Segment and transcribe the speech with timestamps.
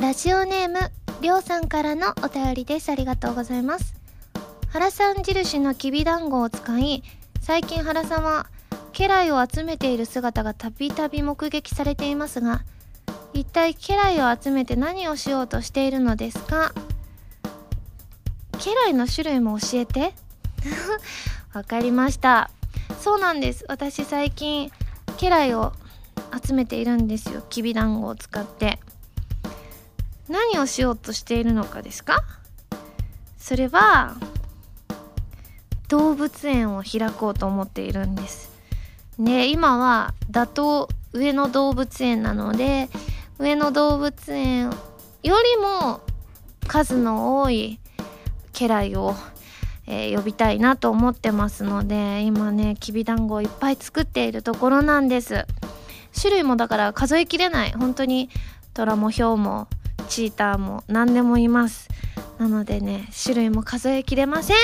[0.00, 0.78] ラジオネーム
[1.20, 2.88] りょうさんからのお便りです。
[2.88, 3.94] ありがとうございます。
[4.68, 7.02] 原さん印のきびだんごを使い
[7.40, 8.46] 最近原さんは
[8.92, 12.62] 家来を集めている姿がたびたび目撃されていますが
[13.34, 16.72] 一体家来を集めて何をしようとしているのですか？
[18.60, 20.14] 家来の種類も教えて。
[21.52, 22.50] わかりました。
[23.00, 23.64] そうなんです。
[23.68, 24.70] 私最近
[25.18, 25.72] 家来を
[26.40, 27.42] 集めているんですよ。
[27.50, 28.78] きびだんごを使って。
[30.28, 32.22] 何をしようとしているのかですか？
[33.38, 34.16] それは
[35.88, 38.52] 動物園を開こうと思っているんです。
[39.18, 42.88] ね今は打倒上野動物園なので
[43.38, 44.72] 上野動物園よ
[45.22, 46.00] りも
[46.66, 47.80] 数の多い
[48.52, 49.14] 家来を、
[49.86, 55.46] えー、呼びたいなと思ってますので今ねきびだんごをいっぱい作っているところなんです。
[56.20, 57.72] 種類もだから数えきれない。
[57.72, 58.28] 本当に
[58.74, 59.68] トラもヒョウも
[60.08, 61.88] チーターも何でもいます。
[62.38, 64.56] なのでね種類も数えきれません。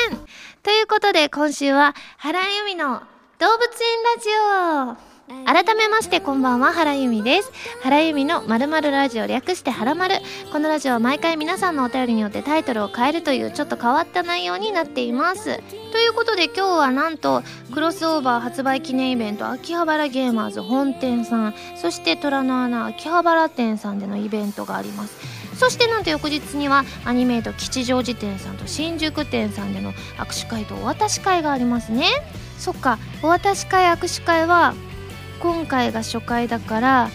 [0.62, 3.03] ということで今週は原由美の
[3.39, 5.14] 動物園ラジオ。
[5.27, 7.50] 改めましてこんばんは原由美です。
[7.83, 10.16] 原由美のまるまるラジオ略して原丸
[10.53, 15.62] このラジオは毎回皆さんのお便りによってタイトルを変えるというちょっと変わった内容になっています。
[15.92, 25.16] ということで今日はなんとクロスオーバー発売記念イベント秋葉原ゲーマーズ本店さんそして虎の穴秋葉原店さんでのイベントがあります。
[25.56, 32.09] そしてなんと翌日にはアニメイト吉祥寺店さんと新宿店さんでの握手会とお渡し会がありますね。
[32.59, 34.75] そっかお渡し会握手会は
[35.45, 37.11] 今回が初回だから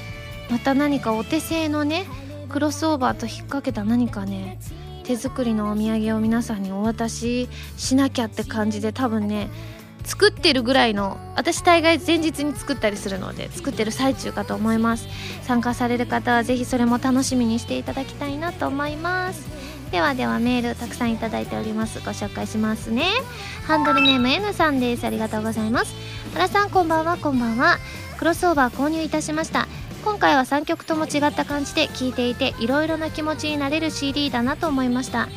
[0.52, 2.06] また何かお手製のね
[2.48, 4.60] クロスオーバーと引っ掛けた何かね
[5.04, 9.50] 手作りのお土産を皆さんにお渡ししなきゃって感じで多分ね
[10.04, 15.08] 作ってるぐらいの私大概前日に作ったりするので作ってる最中かと思います。
[15.42, 19.48] 参加される方は是非それも楽しみにしていただきたいなと思います。
[19.92, 22.00] ではではメールたくさんいただいております。
[22.02, 23.06] ご紹介しますね。
[23.66, 25.04] ハンドルネーム N さんです。
[25.06, 25.96] ありがとうございます。
[26.34, 27.18] 原さんこんばんは。
[27.18, 27.80] こんばんは。
[28.20, 29.66] クロスオーバー購入いたしました。
[30.04, 35.30] 今回は3曲とも違った感じで聴いていていろいろな気持ちになれる CD だなと思いました。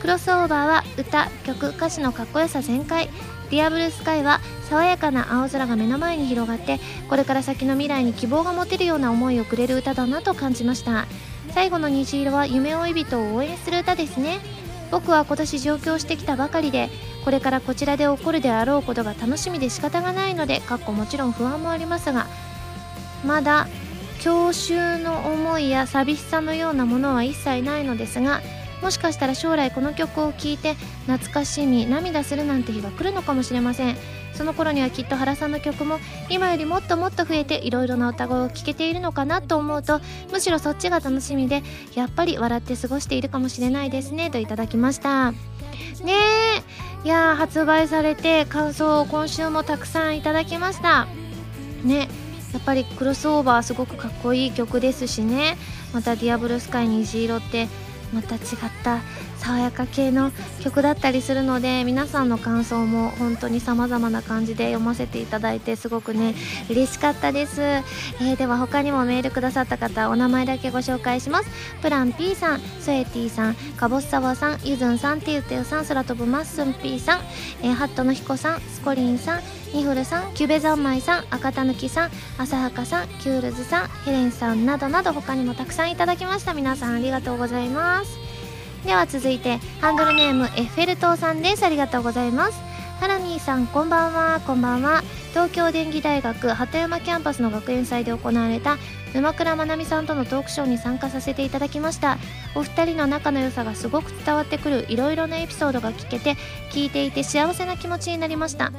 [0.00, 3.10] クロスオーバーは歌曲歌詞のかっこよさ全開。
[3.50, 4.40] ディアブルスカイは
[4.70, 6.80] 爽やかな青空が目の前に広がって
[7.10, 11.06] これから先の未来に希望が持てるような思いをくれる歌だなと感じました。
[11.50, 14.38] 最後の虹色は夢追い人を応援する歌ですね。
[14.90, 16.88] 僕は今年上京してきたばかりで
[17.24, 22.26] これからこちらで起こるであろうことが楽しみで仕方がないのでかっこもちろん不安もありますが
[23.24, 23.68] まだ
[24.20, 28.40] 郷愁の思いや寂しさのようなものは一切ないのですが
[28.82, 30.74] もしかしたら将来この曲を聴いて
[31.06, 33.96] 懐かしみ涙するなんて日が来るのかもしれません。
[34.40, 35.98] その頃にはきっと原さんの曲も
[36.30, 40.00] 今よりもっともっと増えていろいろな歌声を聴けているのかなと思うと
[40.32, 41.62] むしろそっちが楽しみで
[41.94, 45.34] やっぱり笑って過ごしているかもしれないですねといただきました。
[46.02, 46.12] ね。
[47.04, 51.06] えいや発売されて感想を今週もたくさんいただきました。
[51.82, 52.08] ね
[52.52, 55.56] やっぱりクロスオーバーすごくかっこいい曲ですしね。
[55.94, 57.68] また「ディアブルスカイ虹色」って
[58.12, 58.40] また違っ
[58.82, 58.98] た
[59.40, 60.30] 爽やか系の
[60.62, 66.34] 曲だったりするので皆さんの感想も本当に様々な感じで読ませていただいてすごくね
[66.68, 71.50] 嬉しかったです、えー、では他にもメールくださった方お名前だけご紹介します。
[71.80, 77.20] プラン P さんスエティさんかぼすさわさんゆずんさんてゆてゆさん空飛ぶまっすん P さん、
[77.62, 79.40] えー、ハットのひこさんスコリンさん
[79.72, 86.54] ニフルさんキュベザンマイさん赤たぬきさん浅はかさんキュールズさんヘレンさんなどなど他にもたくさんいただきました。
[86.54, 88.29] 皆さんありがとうございます。
[88.84, 91.64] では続いてハンドルネームエッフェル塔さんです。
[91.64, 92.58] ありがとうございます。
[92.98, 94.40] ハラミーさんこんばんは。
[94.46, 95.02] こんばんは。
[95.30, 98.78] 東京電機大学鳩山キャンパスの学園祭で行われた
[99.14, 102.18] 沼倉まなみさんとのトークショーに参加させていただきました。
[102.54, 106.36] お二人の仲の良さがすごく伝わってくるいろいろなエピソードが聞けて
[106.70, 108.72] 聞いていて幸せな気持ちになりました。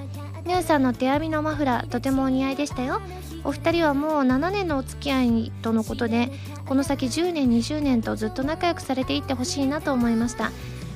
[0.46, 3.02] ニューさんの手編みのマフラーとてもお似合いでしたよ。
[3.44, 6.32] お二人はもう7年のお付き合いとのことで
[6.66, 10.52] この先10年20年とずっと仲良くされていってほしいなと思いました。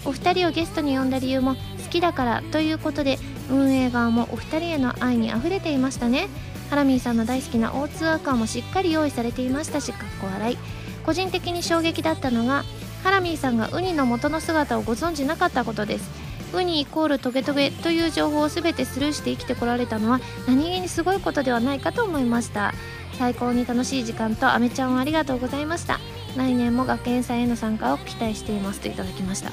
[0.06, 3.18] お二人をゲストに呼んだ理由も好きだからということで
[3.50, 6.28] 運営側もお二人への愛にあふれていましたね。
[6.70, 10.58] ハラミーさんの大好きな O2 アカーもしっかり用意されていましたしかっこ笑い。
[11.06, 12.64] 個人的に衝撃だったのが
[13.04, 16.25] ハラミーさんがウニの元の姿をご存じなかったことです。
[16.56, 22.74] ウニイコールトゲトゲという情報を全てスルーして生きてこられたのは何気にすごいことではないかと思いました。
[23.18, 26.00] 最高に楽しい時間とアメちゃんをありがとうございました。
[26.36, 29.52] 来年も学園祭への参加を期待していますといただきました。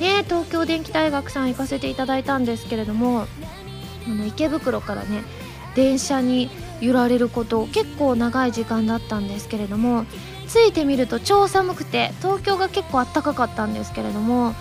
[0.00, 3.26] ね東京電気大学さん行かせていただいたんですけれども
[4.06, 5.22] あの池袋からね
[5.74, 6.50] 電車に
[6.80, 10.06] 揺られること結構長い時間だったんですけれども
[10.48, 14.54] 着いてみると超寒くて東京が結構あったかかったんですけれども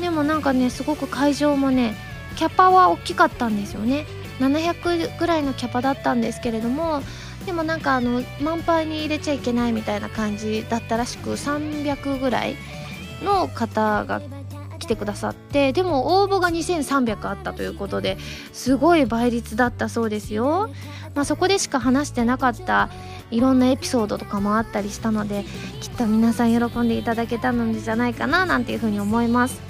[0.00, 1.94] でもなんかねすごく会場もね
[2.36, 4.06] キャパは大きかったんですよね。
[4.40, 7.02] 700ぐらいのキャパだったんですけれども
[7.46, 12.56] でもなんかあの満杯に入れちゃいけないみたいな感じだったらしく300ぐらい
[13.22, 14.20] の方が
[14.78, 18.18] 来てくださってでも応募が2300あったということで
[18.52, 20.70] すごい倍率だったそうですよ、
[21.14, 22.90] まあ、そこでしか話してなかった
[23.30, 25.44] いろんなエピソードとかもあったりしたので
[25.80, 29.60] きっと皆さん喜んでいただけたのじゃないかななんていうふうに思います。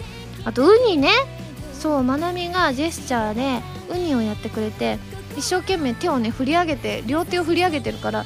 [0.45, 1.11] あとウニね
[1.73, 4.99] そうまなみがジェスチャーでウニをやってくれて
[5.37, 8.25] 一生懸命手をね振り上げて両手を振り上げてるから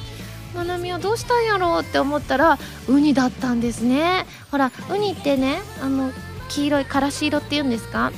[0.55, 1.81] まなみはどうしたんやろう？
[1.81, 2.57] って思ったら
[2.87, 6.11] ウニだったんですねほらウニってねあの
[6.49, 8.11] 黄色いからし色っていうんですか？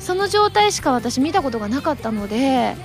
[0.00, 2.76] その状態しか私見たことがなかったので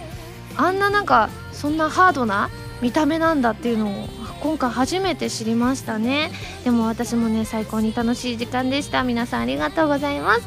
[0.57, 2.49] あんななんかそんなハードな
[2.83, 4.07] 見た目なんだっていうのを
[4.41, 6.31] 今回初めて知りましたね。
[6.65, 9.03] でも私もね最高に楽しい時間でした。
[9.03, 10.41] 皆さんありがとうございます、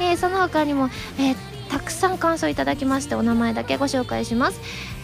[0.00, 0.88] えー、その他にも、
[1.18, 1.36] えー、
[1.68, 4.60] たくさん感想いただきましてお名前だけご紹介します。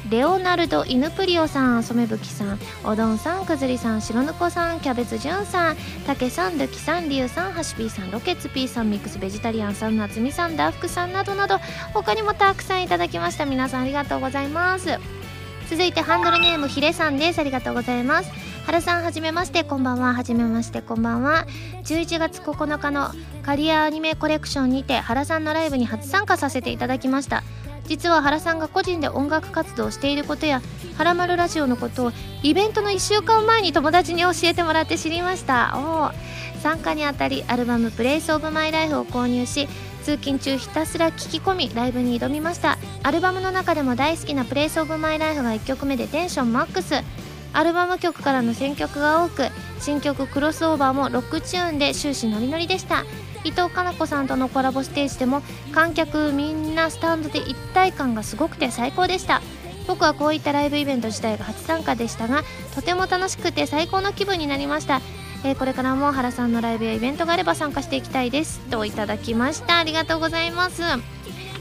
[0.09, 5.76] レオナルド・イヌプリオさん染吹さんおどんさんくずりさん白ぬこさんキャベツじゅんさん
[6.06, 11.61] たけさんルキさんりゅうさんはしぴーさんロケツピーさんミックスベジタリアンさんなつみさんダーフクさんなどなど
[11.93, 13.44] 他にもたくさんいただきました。
[13.44, 15.19] 皆さんありがとうございます。
[15.70, 17.38] 続いてハンドルネームひれさんです。
[17.38, 18.31] ありがとうございます。
[18.67, 20.14] 原さんはじめましてこんばんは。
[20.14, 21.46] はじめましてこんばんは。
[21.84, 23.12] 11月9日の
[23.44, 27.44] カリアアニメコレクションにて原さんのライブに初参加させていただきました。
[27.84, 30.61] 実は原さんが個人で音楽活動をしていることや
[30.99, 32.12] 「はらまるラジオ」のことを
[32.43, 35.75] イベントの1週間前に友達に教えてもらって知りました。
[35.76, 36.11] お
[36.61, 39.69] 参加にあたりアルバム「プレイスオブマイライフを購入し
[40.00, 42.79] 通勤中ひたすら聴き込みライブに挑みました。
[43.02, 47.02] アルバムの中でも大好きな「プレイスオブマイライフが1曲目でテンションマックス。
[47.52, 49.49] アルバム曲からの選曲が多く
[49.81, 53.05] 新曲クロスオーバーもロックチューンで終始ノリノリでした。
[53.43, 55.43] 伊藤かな子さんとのコラボステージでも
[55.73, 59.43] 観客みんなスタンドで一体感がすごくて最高でした。
[59.87, 62.44] 僕はこういったライブイベント自体が初参加でしたが
[62.75, 65.00] とても楽しくて最高の気分になりました。
[65.42, 69.78] えー、これからも原さんのライブやイベントがあれば参加していきたいですといただきました。
[69.78, 70.82] ありがとうございます。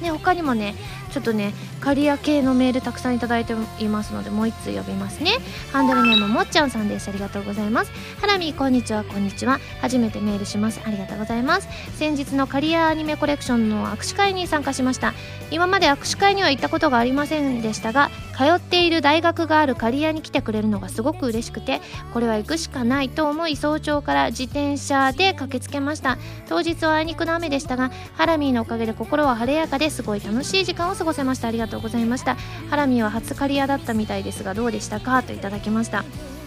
[0.01, 0.75] ね他にもね
[1.11, 5.31] ちょっとねカリア系のメールたくさんいただいていますのでもう1通呼びますね。
[5.71, 7.09] ハンドルネームもっちゃんさんです。
[7.09, 7.91] ありがとうございます。
[8.19, 9.03] ハラミこんにちは。
[9.03, 9.59] こんにちは。
[9.81, 10.81] 初めてメールします。
[10.85, 11.67] ありがとうございます。
[11.97, 15.13] 先日のカリアアニメコレクションの握手会に参加しました。
[15.51, 21.81] 今まで握手会には行ったことがありませんでしたが通っている大学があるカリアに来てくれるのがすごく嬉しくて
[22.13, 26.17] これは行くしかないと思い早朝から自転車で駆けつけました。
[26.47, 31.49] 当日はあいにくの雨でしたがハラミーのおかげで心は晴れやかですごい楽しい時間を過ごせました。
[31.49, 32.37] ありがとうございました
[32.69, 36.05] ハラミーは初カリアだったみたいですがどうでしたかといただきました。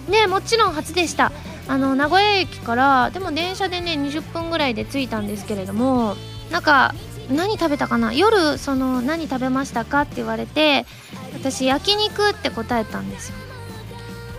[0.09, 1.31] ねもちろん初でした。
[1.69, 6.17] あの名古屋駅からでも電車でね20分ぐらいで着いたんですけれども
[6.51, 6.95] なんか
[7.31, 8.13] 何食べたかな？
[8.13, 10.87] 夜その何食べましたかって言われて
[11.33, 13.37] 私焼肉って答えたんですよ。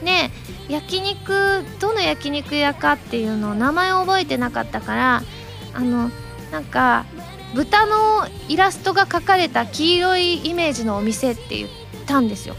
[0.03, 0.29] で
[0.67, 5.23] 焼肉どの焼肉屋かっていうのを名前を覚えてなかったから
[5.73, 6.11] あの
[6.51, 7.05] なんか
[7.55, 11.69] 豚のイラストが描かれた黄色いイメージのお店って言っ
[12.05, 12.55] たんですよ。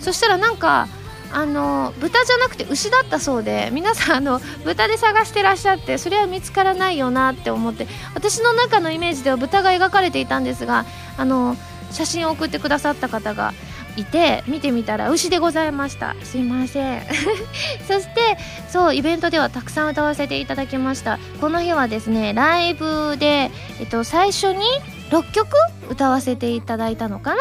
[0.00, 0.88] そしたらなんか
[1.32, 10.86] あの豚じゃなくて牛だったそうで皆さんあの豚で探してらっしゃってそれは見つからないよなって思って私の中のイメージでは豚が描かれていたんですが
[11.16, 11.56] あの
[11.90, 13.52] 写真を送ってくださった方が
[13.96, 16.14] いて見てみたら牛でございました。
[16.22, 17.02] すいません。
[17.86, 18.38] そして
[18.68, 21.18] そうイベントではたくさん歌わせていただきました。
[21.40, 23.50] この日はですねライブで、
[23.80, 24.64] えっと、最初に
[25.10, 25.48] 6曲
[25.90, 27.40] 歌わせていただいたのかな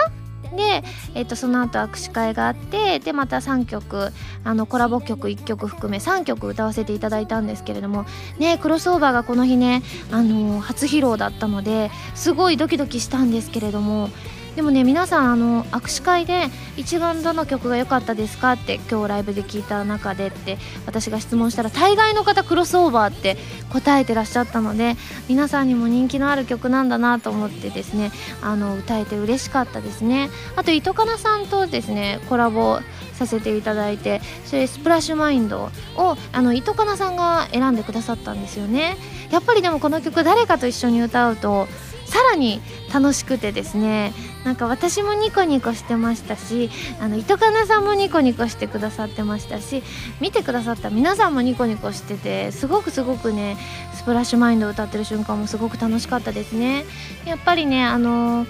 [0.56, 0.84] で、
[1.16, 4.12] えっと、その後握手会があってでまた3曲
[4.44, 8.06] あのコラボ曲1曲含め3曲歌わせていただいたんですけれども
[8.38, 14.10] ねクロスオーバーがこの日ねあの初披露だったのですごいドキドキしたんですけれども
[14.58, 16.48] でもね皆さんあの握手会で
[16.78, 23.38] 一番どの曲が良かったですかって今日ライブで聞いた中でって私が質問したら大概の方クロスオーバーって
[23.72, 24.96] 答えてらっしゃったので
[25.30, 28.12] 皆さんにも人気のある曲なんだなと思ってですね
[28.42, 30.32] あの歌えて嬉しかったですね。
[30.56, 32.80] あと糸かなさんとですねコラボ
[33.14, 38.98] させていただいてそれスプラッシュマインドをあの糸かなさんが選んでくださったんですよね。
[39.30, 41.68] やっぱりでもこの曲誰かと一緒に歌うと
[42.08, 42.62] さらに
[42.94, 44.14] 楽しくてですね
[44.46, 46.70] なんか私もニコニコしてましたし
[47.02, 49.84] あの糸かなさんもニコニコしてくださってましたし
[50.22, 53.58] 見てくださった皆さんもニコニコしててすごくすごくね
[53.94, 56.86] スプラッシュマインドを歌ってる瞬間もすごく楽しかったですね。
[57.26, 58.48] やっぱりねあの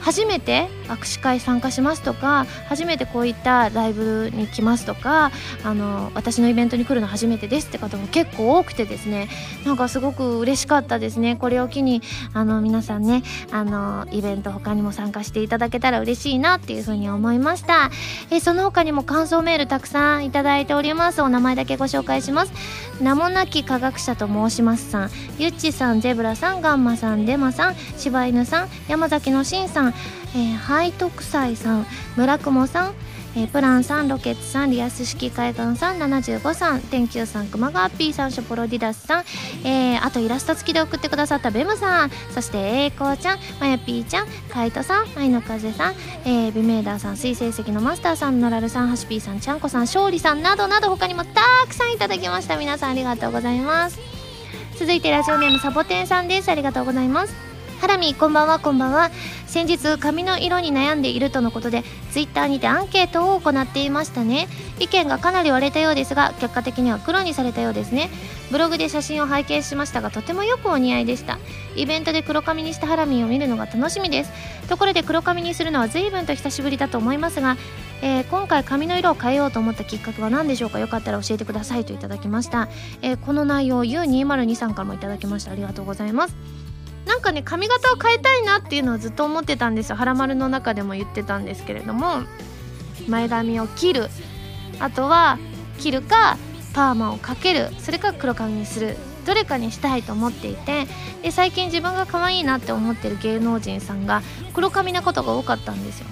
[0.00, 5.30] 初めて握手会参加しますとか初めてこういったライブに来ますとか
[5.64, 9.28] あの私のイベントに来るの初めてですって方も結構多くてですね
[9.64, 11.36] なんかすごく嬉しかったですね。
[11.36, 12.02] これを機に
[12.34, 17.90] あの皆さんねあのイベント他にも参加していただけたら嬉しいなっていうふうに思いました。
[18.30, 21.22] えその他にも感想メールたくさんいただいております。
[21.22, 22.52] お名前だけご紹介します。
[23.00, 25.10] 名もなき科学者と申しますさん。
[25.38, 29.89] ゆっちさんゼブラさんガンマさんデマさん柴犬さん山崎のしんさん、
[30.34, 32.94] えー、ハイトクサイさん村雲さん
[33.36, 39.24] えー、プランさん、ロケッツさん、リアス式海岸さん、75さん、天球さん、熊川 P さん、ショポロディダスさん、
[39.64, 45.94] えー、あとイラスト付きで送ってくださったベムさん、そして栄光ちゃん、まやぴーちゃん、カイトさん、愛の風さん、
[46.24, 52.56] えー、ビメーダーさん、水星石のマスターさん、ノラルさん、ハシピーさん、ちゃんこさん、勝利さんなどなど他にもたくさんいただきました。
[52.56, 53.98] 皆さんありがとうございます。
[54.76, 56.48] 続いてラジオネームサボテンさんです。
[56.48, 57.49] ありがとうございます。
[57.80, 59.10] ハラミこんばんはこんばんは。
[59.46, 61.82] 先日髪の色に悩んでいるとのことで
[62.12, 64.48] ツイッターにてアンケートを行っていましたね。
[64.78, 68.10] 意見がかなり割れたようですが結果的には黒にされたようですね。
[68.50, 71.38] ブログで写真を拝見しましたがとてもよくお似合いでした。
[71.74, 74.30] イベントで黒髪にしたハラミを見るのが楽しみです。
[74.68, 77.56] ところで黒髪にするのは随分と久しぶりだと思いますが、
[78.02, 80.78] えー、今回髪の色を変えようと思ったきっかけは何でしょうか？
[80.78, 82.68] よかったら教えてくださいといただきました、
[83.00, 85.52] えー、この内容 U202 さんからもいただきました。
[85.52, 86.59] ありがとうございます。
[87.06, 92.22] なんかね髪型を変えたいなっていうのはずっと思ってたんですよ「はらまる」の中でも言ってたんですけれども。
[93.08, 94.08] 前髪を切る。
[94.78, 95.38] あとは
[95.78, 96.38] 切るか
[96.72, 97.68] パーマをかける。
[97.78, 98.96] それか黒髪にする。
[99.26, 100.86] どれかにしたいと思っていて。
[101.22, 104.22] で最近自分が可愛いなって思ってる芸能人さんが
[104.54, 106.06] 黒髪なことが多かったんですよ。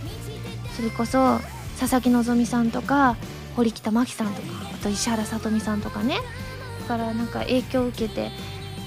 [0.77, 1.39] それこそ
[1.79, 3.17] 佐々木希さんとか
[3.57, 6.19] 堀北真希さんとかあと石原さとみさんとかね。
[6.81, 8.31] だからなんか影響を受けて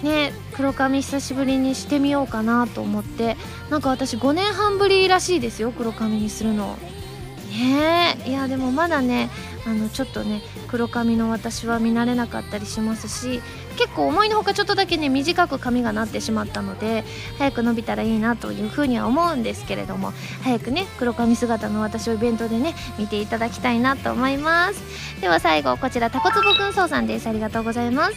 [0.03, 3.37] ね黒髪久しぶりにしてみようかなと思って
[3.69, 6.77] なんか私5年半ぶりらしいですよ黒髪にするの。
[7.51, 9.29] ねえいやでもまだね
[9.67, 13.41] あのちょっとね黒髪の私は見慣れなかったりしますし
[13.77, 17.03] 結構思いのほかちょっとだけね短く髪がなってしまったので
[17.37, 24.81] 早く伸びたらいいなというふうには思うんですけれども早くね黒髪姿の私をイベントでね見ていただきたいなと思います。
[25.19, 27.27] では最後こちらタコツボくんそうさんです。
[27.27, 28.15] ありがとうございます。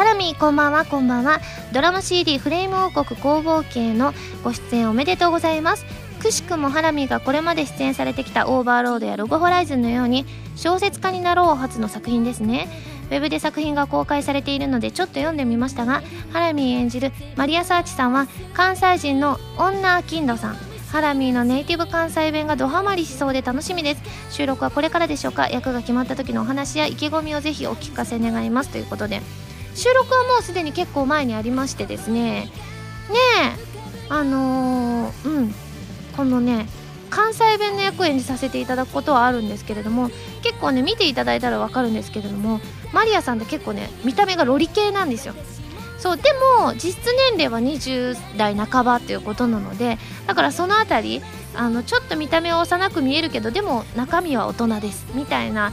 [0.00, 0.86] ハラミこんばんは。
[0.86, 1.40] こんばんは。
[1.74, 5.84] ドラマ CD フレーム王国工房系のご出演おめでとうございます。
[6.22, 10.24] くしくもハラミがこれまで出演されてきたオーバーロードやロゴホライズンのように
[10.56, 12.66] 小説家になろう初の作品ですね。
[13.10, 16.02] ウェブで作品が公開されているのでちょっと読んでみましたが
[16.32, 20.56] ハラミー演じるマリア・サーチさんは関西人の女アキンドさん。
[20.90, 24.02] ハラミーのネイティブ関西弁がドハマりしそうで楽しみです。
[24.30, 25.50] 収録はこれからでしょうか。
[25.50, 28.70] 役が決まった時のお話や意気込みをぜひお聞かせ願います。
[28.70, 29.20] ということで。
[29.74, 32.50] 収録はもうすでに結構前にありましてですね。
[33.10, 33.16] ね
[33.56, 33.58] え
[34.08, 35.54] あのー、うん。
[36.16, 36.66] このね
[37.08, 40.10] 関西弁の役を演じさせていただくことはあるんですけれども
[40.42, 42.60] 結構ね見ていただいたら分かるんですけれども
[42.92, 45.34] マリアさんって結構ね見た目がロリ系なんですよ。
[45.98, 46.22] そうで
[46.58, 51.22] も実質年齢は20代半ばっていうことなのでだからその辺り
[51.54, 55.06] あのちょっと見た目は幼く見えるけどでも中身は大人です。
[55.14, 55.72] みたいな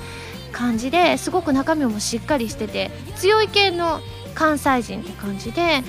[0.57, 3.99] 感じですごく中身もしっかりしてて強い系の
[4.33, 5.83] 関西人って感じで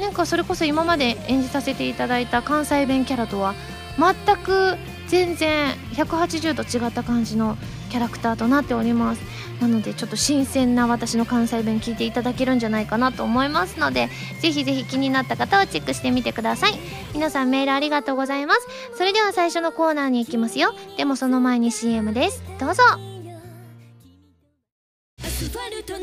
[0.00, 3.54] なんかそれこそ今まで演じさせていただいた関西弁キャラとは
[3.98, 4.76] 全く
[5.08, 7.56] 全然180度違った感じの
[7.90, 9.22] キャラクターとなっております。
[9.60, 14.10] なのでちょっと新鮮な私の関西弁聞いていただけるんじゃないかなと思いますので
[14.42, 16.74] ぜひぜひ気になった方はチェックしてみてください。
[17.14, 18.68] 皆さんメールありがとうございます。
[18.96, 20.74] それでは最初のコーナーに行きますよ。
[20.98, 22.42] でもその前に CM です。
[22.60, 23.15] どうぞ。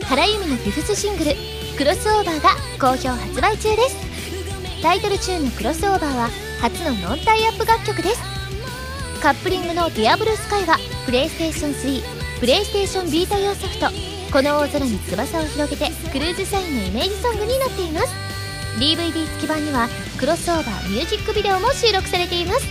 [0.09, 1.35] 原由美のフィフスシングル
[1.77, 3.95] 「クロスオーバー」が好評発売中です。
[4.81, 6.29] タイトルチューンの「クロスオーバー」は
[6.61, 8.21] 初のノンタイアップ楽曲です。
[9.21, 12.03] カップリングの「ディアブルスカイはプレイステーション3
[12.39, 13.89] プレイステーションビータ用ソフト
[14.31, 18.07] 「この大空に翼を広げて」クルーズサインのイメージソングになっています。
[18.79, 22.65] DVD 付き版にはクロスオーバーミュージックビデオも収録されています。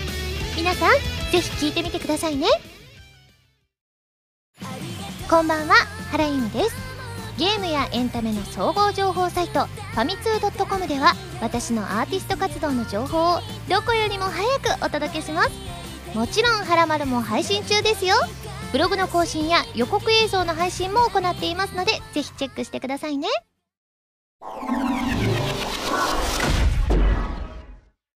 [0.57, 0.93] 皆さん
[1.31, 2.47] ぜひ聴いてみてくださいね。
[5.29, 6.02] こんばんは。
[6.13, 6.77] 原由実です。
[7.39, 13.41] ゲームやエンタメの総合情報サイトファミツー .com では私のアーティスト活動の情報を
[13.71, 15.51] どこよりも早くお届けします。
[16.15, 18.15] もちろん「はらまる」も配信中ですよ。
[18.73, 23.29] ブログの更新や予告映像の配信も行っていますのでぜひチェックしてくださいね。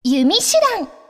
[0.03, 0.43] 弓手
[0.79, 1.02] 段。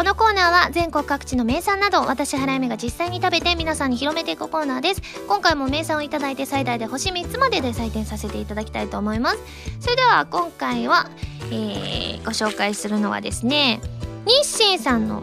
[0.00, 5.02] このコーナーは全国各地の名産など私原由美が実際に食べて皆さんに広めていくコーナーです。
[5.28, 9.38] 今回も名産をいただいて最大で星3つまでで採点させていただきたいと思います。
[9.78, 11.10] それでは今回は、
[11.50, 13.82] えー、ご紹介するのはですね
[14.24, 15.22] 日清さんの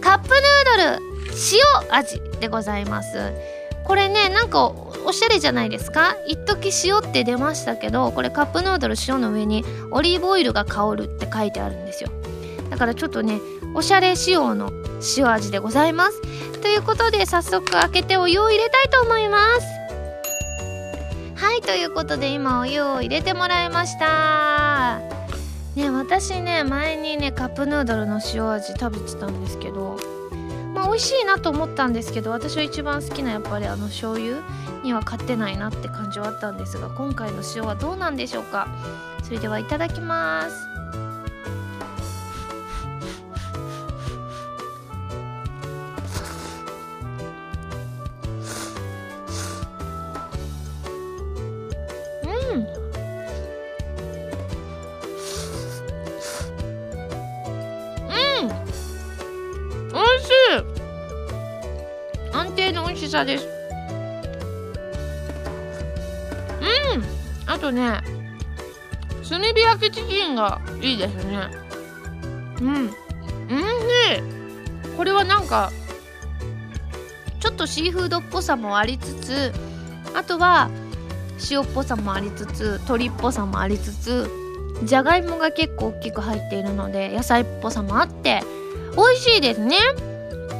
[0.00, 1.02] カップヌードル
[1.90, 3.32] 塩味でございます。
[3.84, 6.14] これねなんかおしゃれじゃないですか？
[6.28, 12.10] 一時塩って出ましたけどこれカップヌードル塩の上にオリーブオイルが香るって書いてあるんですよ。
[12.70, 13.40] だからちょっとね
[13.76, 14.70] おしゃれ仕様の
[15.16, 16.22] 塩味でございます。
[16.62, 19.66] ということで早速開けてお湯を入れたいと思います。
[21.34, 25.00] はいということで今お湯を入れてもらいました。
[25.74, 29.98] ね私ね前にねカップヌードルの塩味食べてたんですけど
[30.72, 34.36] まあ美味しいなと思ったんですけど私は一番好きなやっぱりあの醤油
[34.84, 38.68] には勝ってないなって感じはあったんですが今回の塩はどうなんでしょうか。
[39.24, 40.74] それではいただきます。
[63.14, 63.46] さです。
[66.60, 67.04] うん。
[67.46, 68.00] あとね
[69.28, 71.48] 炭火焼きチキンがいいですね。
[72.60, 72.74] うん。
[72.74, 72.90] うんで
[74.96, 75.70] これはなんか
[77.38, 79.52] ちょっとシーフードっぽさもありつつ
[80.16, 80.68] あとは
[81.50, 84.28] 塩っぽさもありつつ鶏っぽさもありつつ
[84.82, 88.42] じゃがいもが結構大きく入っているので野菜っぽさもあって
[88.96, 89.76] 美味しいですね。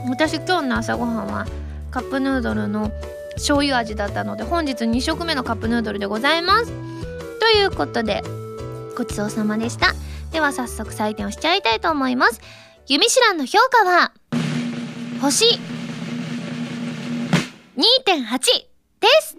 [0.08, 1.46] 私今日の朝ごはんは
[1.94, 2.90] カップヌードルの
[3.34, 6.72] 醤油味だったので本日2食目のカップヌードルでございます。
[7.38, 8.24] ということで
[8.96, 9.94] ごちそうさまでした。
[10.32, 12.40] では早速採点をしちゃいたいと思います。
[12.88, 14.12] ユミシランの評価は
[15.20, 15.60] 星2.8
[19.00, 19.36] です。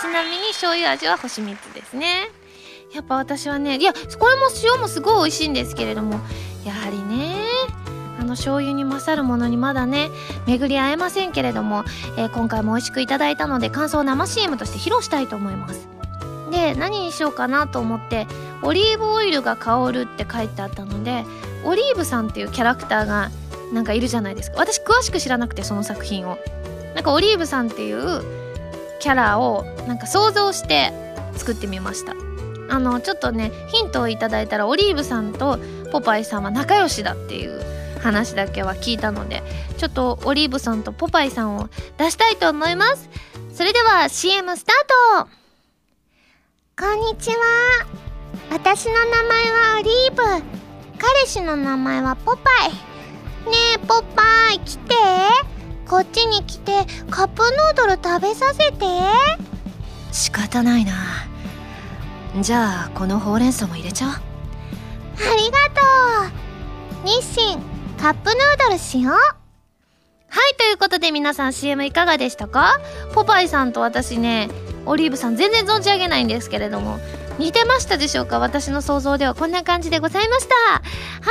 [0.00, 2.28] ちなみに醤油味は星3つですね。
[2.94, 6.20] やっぱ私はねいやこれも塩もすごい美味しいんですけれども
[6.64, 7.23] やはりね
[8.34, 10.10] 醤油に勝るものにまだね
[10.46, 11.84] 巡り合えませんけれども、
[12.16, 15.88] えー今回も美味しくいただいたので感想を生 CM として披露したいと思います。
[16.50, 18.26] で何にしようかなと思って
[18.62, 21.24] オリーブオイルが香るって書いてあったので
[21.64, 23.30] オリーブさんっていうキャラクターが
[23.72, 24.58] なんかいるじゃないですか。
[24.58, 26.38] 私詳しく知らなくてその作品を。
[26.94, 28.22] なんかオリーブさんっていう
[29.00, 30.92] キャラをなんか想像して
[31.34, 32.14] 作ってみました。
[32.70, 35.58] あのちょっとねヒントをいただいたらオリーブさんと
[35.92, 37.60] ポパイさんは仲良しだっていう
[38.04, 39.42] 話だけは聞いたので
[39.78, 43.08] ちょっとオリーブさんとポパイさんを出したいと思います。
[43.52, 45.30] それでは CM スタート。
[46.78, 47.36] こんにちは。
[48.50, 50.22] 私の名前はオリーブ。
[50.98, 52.70] 彼氏の名前はポパイ。
[52.70, 54.94] ねえポパイ来て。
[55.88, 58.86] こっちに来てカップヌードル食べさせて。
[60.12, 60.92] 仕方ないな。
[62.40, 64.12] じゃあこのほうれん草も入れちゃおう？
[64.12, 64.18] あ
[65.36, 65.80] りがと
[67.04, 67.06] う。
[67.06, 67.58] 日清
[68.04, 69.14] カップヌードルしよう。
[69.14, 72.78] はいということで皆さん CM いかがでしたか？
[73.14, 74.50] ポパイさんと私ね
[74.84, 76.98] オリーブさん全然存じ上げないんですけれども
[77.38, 78.38] 似てましたでしょうか？
[78.40, 80.54] 私の想像ではこんな感じでございました。
[80.54, 80.82] は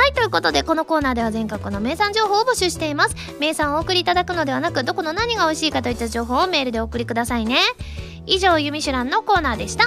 [0.08, 3.14] いということでこのコーナーでは全国の名産情報を募集しています。
[3.38, 7.58] 名産をお送りいただくのではなくどこの何が美味しいかといった情報をメールでお送りくださいね。
[8.26, 9.84] 以上ユミシュランのコーナーでした。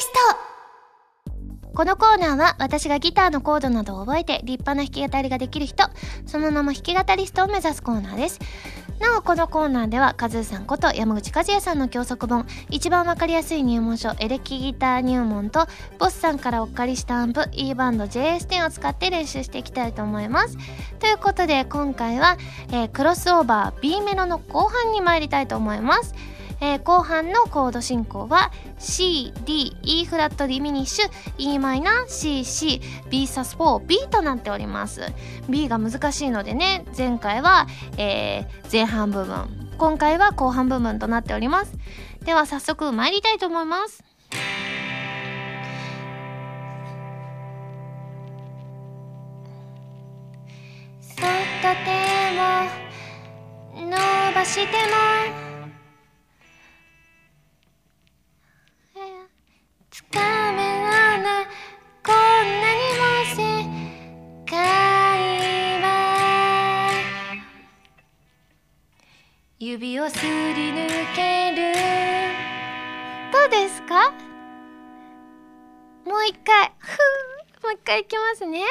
[0.00, 0.08] ス
[1.78, 5.84] このコーナーは私がギターのコードなどを覚えて立派な弾き語りができる人
[6.26, 8.40] その名も弾き語りストを目指すコーナーです。
[8.98, 15.68] なおこのコーナーではカズーさんこと山口和也さんの教則本一番わかりやすい入門書エレキギター入門と
[16.00, 20.58] ボスさんからお借りしたアンプ E バンド JS10 を使って練習していきたいと思います。
[20.98, 22.38] ということで今回は、
[22.72, 26.12] えークロスオーバー B メロの後半に参りたいと思います。
[26.60, 35.02] えー後半のコード進行は C、D、E フラットディミニッシュ E マイナー C、C、B サス4 B となっております。
[35.48, 37.66] B が難しいのでね前回は、
[37.96, 41.72] えー前半部分今回は後半部分となっております。
[42.24, 44.04] では早速参りたいと思います。
[51.00, 51.24] そっ
[51.62, 51.90] と手
[53.80, 53.90] を伸
[54.34, 55.47] ばしても
[69.60, 71.74] 指をすり抜ける。
[73.32, 74.12] どうですか？
[76.06, 76.72] もう一回。
[76.78, 78.62] ふもう一回いきますね。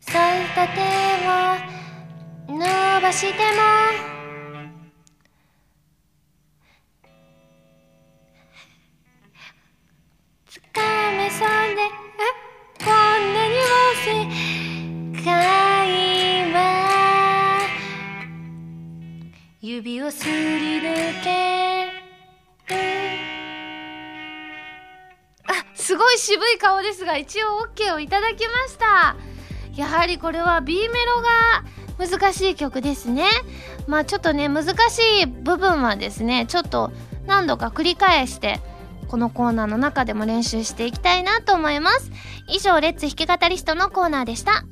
[0.00, 0.80] 添えた手
[2.54, 3.38] を伸ばして
[4.10, 4.15] も。
[26.66, 29.14] 顔ですが一応 OK をいただきました。
[29.76, 31.62] やはりこれは B メロが
[31.96, 33.24] 難しい曲ですね。
[33.86, 36.90] まあちょっとね難しい部分はですねちょっと
[37.26, 38.58] 何度か繰り返して
[39.06, 42.10] このコーナーの中でも練習していきたいなと思います。
[42.48, 44.64] 以上レッツ弾き語りストのコーナーでした。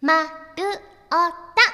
[0.00, 0.28] まる
[1.10, 1.69] おた。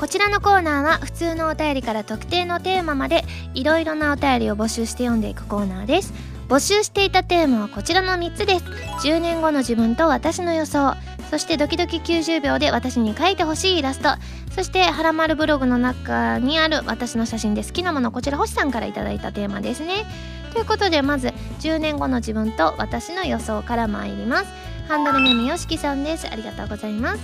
[0.00, 6.14] こちらのコーナーは普通のお便りから特定のテーマまでいろいろなお便りを募集して読んでいくコーナーです。
[6.48, 8.64] 募集していたテーマはこちらの3つです。
[9.06, 10.94] 10年後の自分と私の予想
[11.30, 14.08] そしてドキドキ90秒で私に描いてほしいイラスト。
[14.54, 20.06] そしてはらまるブログの中にある私の写真で好きなものこちら星さんから頂いたテーマですね。
[20.54, 24.46] ということでまず10年後の自分と私の予想から参ります。
[24.88, 26.26] ハンドルネームよしきさんです。
[26.26, 27.20] ありがとうございます。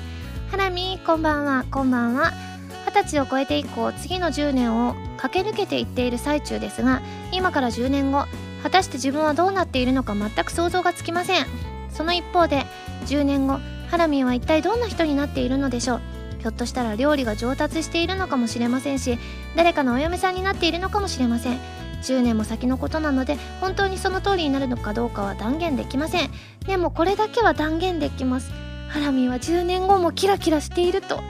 [0.50, 1.64] ハラミこんばんは。
[1.70, 2.55] こんばんは。
[3.04, 8.24] 歳を超えて以降次の10年を駆け抜けていっている最中ですが今から10年後
[8.62, 11.46] 果たして自分はどうなっているのか全く想像がつきません。
[11.90, 12.66] その一方で
[13.06, 13.58] 10年後
[13.90, 16.00] ハラミンは一体どんな人になっているのでしょう。
[16.40, 19.18] ひょっとしたら料理が上達しているのかもしれませんし
[19.56, 21.58] 誰かのお嫁さんになっているのかもしれません。
[22.02, 26.30] 10年も先のことなので本当にその通りになるのかどうかは断言できません。
[26.66, 28.50] でもこれだけは断言できます。
[28.88, 31.20] ハラミは10年後もキラキラしていると。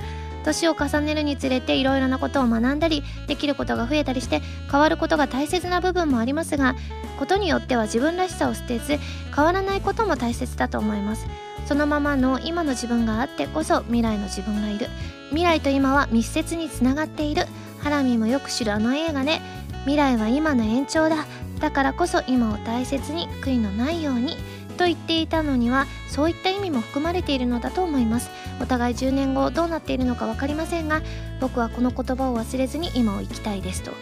[0.46, 6.76] 年を重ねるにつれていろいろなことを学んだりできることが増えたりして変わることが大切な部分もありますが
[7.18, 8.98] ことによっては自分らしさを捨てず
[9.34, 11.26] 変わらないことも大切だと思います。
[11.66, 14.86] そのままの今の自分があってこそ未来の自分がいる。
[15.30, 17.46] 未来と今は密接につながっている。
[17.80, 19.40] ハラミもよく知るあの映画で
[19.80, 21.26] 未来は今の延長だ。
[21.58, 24.36] だからこそ今を大切に悔いのないように。
[24.76, 28.30] と言っていたのにはそういった意味も含まれているのだと思います。
[28.60, 31.02] お互い10年後どうなっているのか分かりませんが
[31.40, 33.92] 僕はこの言葉を忘れずに今を生きたいですと。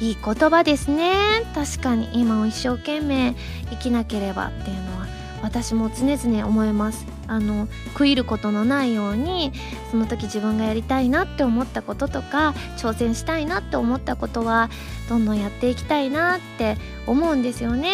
[0.00, 1.14] いい言葉ですね。
[1.54, 2.10] 確かに。
[2.12, 3.34] 今を一生懸命
[3.70, 5.06] 生きなければっていうのは
[5.42, 7.06] 私も常々思います。
[7.26, 9.52] あの悔いることのないように
[9.90, 14.68] その時自分がやりたいなって思ったこととか挑戦したいなって思ったことは
[15.08, 16.76] どんどんやっていきたいなって
[17.06, 17.90] 思うんですよね。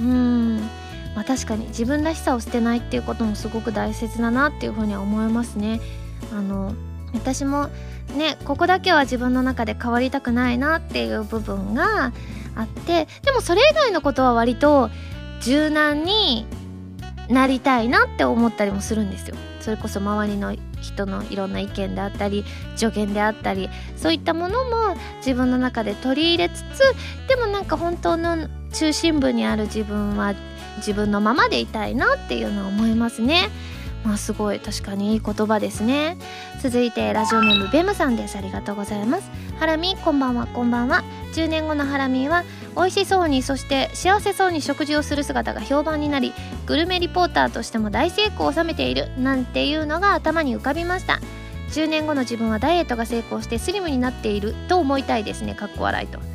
[0.00, 0.70] うん。
[1.14, 5.80] まあ確かに自分らしさを捨てないっていうこともすごく大切だなっていうふうには思いますね。
[6.32, 6.74] あの
[7.14, 7.68] 私も
[8.16, 12.12] ねここだけは自分の中で変わりたくないなっていう部分が
[12.54, 14.90] あってでもそれ以外のことは割と
[15.40, 16.46] 柔軟に
[17.28, 19.36] なりたいなって思ったりもするんですよ。
[19.60, 22.44] それこそ周りの人のいろんな意見であったり
[22.74, 30.34] 助言であったりそういったものも自分の中で取り入れつつでもなんか本当の中心部にある自分は
[30.78, 33.50] 自分のままでいたいなっていうのは思いますね。
[34.04, 36.16] まあすごい確かにいい言葉ですね。
[36.60, 38.36] 続いてラジオネームベムさんです。
[38.36, 39.30] ありがとうございます。
[39.58, 40.46] ハラミこんばんは。
[40.46, 41.04] こんばんは。
[41.34, 42.44] 10年後のハラミは
[42.76, 46.34] 美味しそうにそして幸せそうに食事をする姿が評判になり
[46.66, 51.20] グルメリポーターとしても大成功を収めているなんていうのが頭に浮かびました。
[51.70, 55.54] 10年後の自分はダイエットが成功してスリムになっていると思いたいですね。
[55.54, 56.31] かっこ笑いと。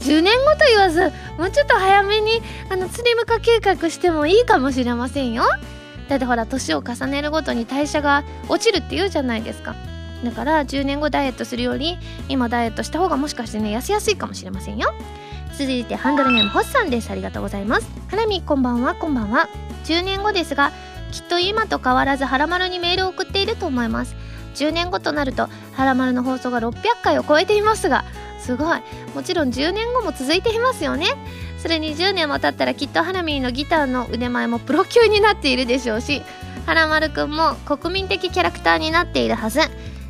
[0.00, 5.44] 10年後と言わずもうちょっと早めにあのスリム化計画してもいいかもしれませんよ。
[6.08, 9.74] だってほら年を重ねるごとに代謝が落ちるって言うじゃないですか。
[10.24, 11.96] だから10年後ダイエットするより
[12.28, 14.92] 今ダイエットした方がもしかしてね痩せやすいかもしれませんよ。
[15.56, 17.10] 続いてハンドルネームホッさんです。
[17.10, 17.88] ありがとうございます。
[18.08, 19.48] ハラミこんばんはこんばんは。
[19.84, 20.72] 10年後ですが
[21.12, 24.14] きっと今と変わらずハラマルにメールを送っていると思います。
[24.54, 28.04] 10年後となるとハラマルの放送が600回を超えていますが
[28.38, 28.80] すごい。
[29.14, 31.06] もちろん10年後も続いていますよね。
[31.58, 36.22] それに10年も経ったらきっとハラミーのギターの腕前もプロ級になっているでしょうし
[36.66, 39.60] ハラマルくんも国民的キャラクターになっているはず。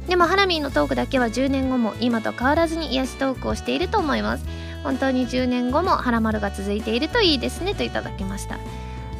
[0.07, 4.45] でもハラミーのトークだけは10年後も今と変わらずに癒しトークをしていると思います。
[4.83, 8.59] 本当に10年後もハラマルが続いているといいですねといただきました。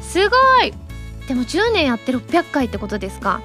[0.01, 0.73] すごい。
[1.27, 3.41] でも10年やって600回ってことですか。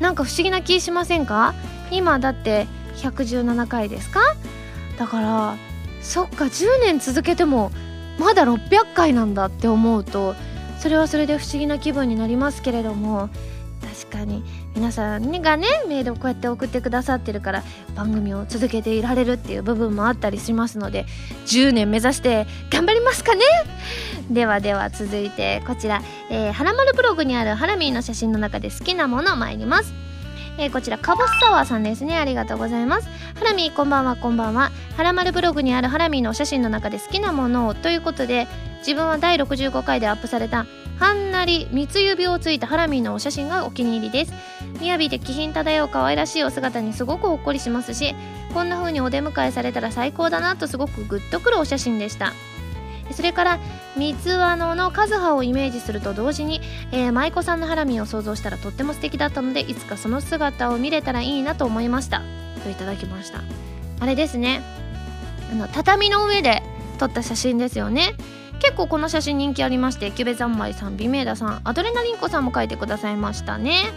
[0.00, 1.54] なんか不思議な気しませんか？
[1.90, 4.20] 今だって117回ですか？
[4.98, 5.56] だから
[6.00, 7.70] そっか10年続けても
[8.18, 10.34] まだ600回なんだって思うと
[10.78, 13.30] それはそれで不思議な気分になりますけれども
[13.80, 14.42] 確かに
[14.74, 17.62] 皆さんがねメールをこうやって送ってくださってるから
[17.94, 21.06] 番組を続けていられるっていう部分もあったりしますので
[21.46, 23.42] 10年目指して頑張りますかね。
[24.30, 30.07] ではでは続いてこちら、えー、はらまるブログにあるハラミーの写真の中で好きなもの参ります。
[30.58, 32.18] えー、こちらカボスサワーさんですね。
[32.18, 33.08] ありがとうございます。
[33.36, 34.70] ハラミーこんばんはこんばんは。
[34.96, 37.74] ハラマルブログにあるハラミーのお写真の中で好きなものを。
[37.74, 38.48] ということで
[38.80, 40.66] 自分は第65回でアップされた
[40.98, 44.32] はんなり三つ指をついたハラミーのお写真がお気に入りです。
[44.82, 48.14] 雅で気品漂う可愛らしいお姿にすごくほっこりしますし
[48.54, 52.32] こんな風にお出迎えされたら最高だなとすごくグッとくるお写真でした。
[53.12, 53.58] それから
[53.96, 56.60] 三つ輪のの和葉をイメージすると同時に、
[56.92, 62.22] えー、舞妓さんのハラミを想像したらとっても素敵だったのでいつかその姿を見れたらいいなと思いました。
[62.62, 63.42] といただきました。
[64.00, 64.62] あれですね。
[65.50, 66.62] あの畳の上で
[66.98, 68.14] 撮った写真ですよね。
[68.60, 73.92] 結構この写真人気ありましてキュベザンマイさん美明ダさんアドレナリンコさんも書いてくださいましたね。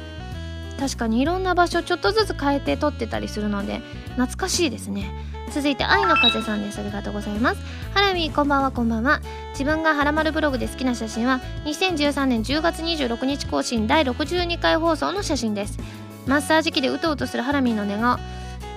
[0.80, 3.82] 確かにいろんな場所ちょっとずつ変えて撮ってたりするので
[4.16, 5.14] 懐かしいですね。
[5.54, 6.80] 続いて愛の風さんです。
[6.80, 7.62] ありがとうございます。
[7.94, 9.22] ハラミーこんばんはこんばんは。
[9.52, 15.78] 自分がハラマルブログで好きな写真は2013年10月26日更新第62回放送の写真です。
[16.26, 18.18] マッサージ機でうとうとするハラミーの寝顔。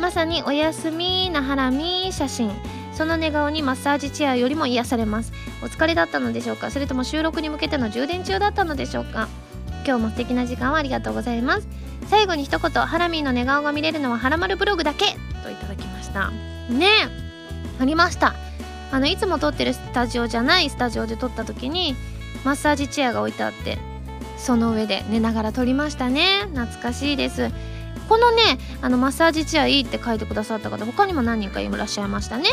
[0.01, 2.51] まさにおやすみなハラミー写真。
[2.93, 5.33] その寝顔にマッサージチェアよりも癒されます。
[5.63, 6.73] お疲れだったのでしょうか？
[6.73, 9.29] それとも収録に向けての充電中だったのでしょうか？
[9.87, 11.69] 今日も素敵な時間をありがとうございます。
[12.09, 15.17] 最後に一言ハラミーの寝顔が見れるのはハラマルブログだけ。
[15.43, 16.31] といただきました。
[16.71, 16.89] ね
[17.79, 18.35] ありました。
[18.93, 21.97] あのいつも撮ってるスタジオじゃないスタジオで撮った時に
[22.45, 23.79] マッサージチェアが置いてあって
[24.37, 26.45] その上で寝ながら撮りましたね。
[26.55, 27.51] 懐かしいです。
[28.09, 32.49] このねあのマッサージチェアいいって書いてくださった方他にも何人かいらっしゃいましたね。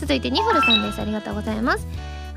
[0.00, 1.00] 続いてニフルさんです。
[1.00, 1.86] ありがとうございます。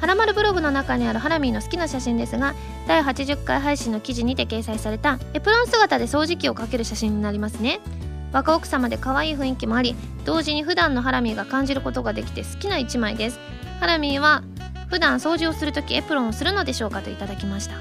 [0.02, 2.56] はらまるブログの中にあるハラミーの好きな写真ですが
[2.88, 7.80] 第80回配信の記事にて掲載されたエプロン姿で掃除機をかける写真になりますね。
[8.34, 13.40] 若奥様で可愛い雰囲気もあり同時に普段のハラミーが感じることができて好きな一枚です。
[13.80, 14.42] ハラミーは
[14.90, 17.76] 普段掃除をするときエプロンをするのでしょうかといただきました。